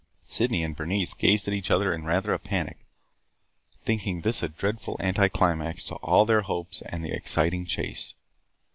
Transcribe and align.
Sydney 0.25 0.63
and 0.63 0.75
Bernice 0.75 1.13
gazed 1.13 1.47
at 1.47 1.53
each 1.53 1.69
other 1.69 1.93
in 1.93 2.05
rather 2.05 2.33
a 2.33 2.39
panic, 2.39 2.87
thinking 3.83 4.21
this 4.21 4.41
a 4.41 4.49
dreadful 4.49 4.97
anticlimax 4.99 5.83
to 5.83 5.95
all 5.97 6.25
their 6.25 6.41
hopes 6.41 6.81
and 6.81 7.03
the 7.05 7.11
exciting 7.11 7.65
chase. 7.65 8.15